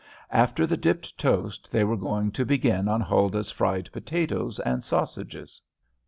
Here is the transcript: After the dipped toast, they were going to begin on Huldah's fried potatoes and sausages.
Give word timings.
After 0.31 0.65
the 0.65 0.77
dipped 0.77 1.15
toast, 1.19 1.71
they 1.71 1.83
were 1.83 1.95
going 1.95 2.31
to 2.31 2.43
begin 2.43 2.87
on 2.87 3.01
Huldah's 3.01 3.51
fried 3.51 3.91
potatoes 3.91 4.57
and 4.61 4.83
sausages. 4.83 5.61